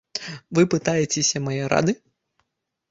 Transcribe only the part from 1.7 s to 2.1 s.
рады?